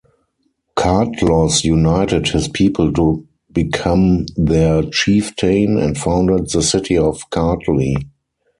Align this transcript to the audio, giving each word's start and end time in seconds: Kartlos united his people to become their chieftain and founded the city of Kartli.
Kartlos 0.75 1.63
united 1.63 2.29
his 2.29 2.47
people 2.47 2.91
to 2.93 3.23
become 3.53 4.25
their 4.35 4.81
chieftain 4.81 5.77
and 5.77 5.95
founded 5.95 6.49
the 6.49 6.63
city 6.63 6.97
of 6.97 7.29
Kartli. 7.29 7.95